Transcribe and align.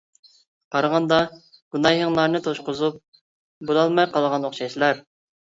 قارىغاندا 0.75 1.19
گۇناھىڭلارنى 1.75 2.41
توشقۇزۇپ 2.47 2.99
بولالماي 3.71 4.11
قالغان 4.19 4.51
ئوخشايسىلەر! 4.51 5.07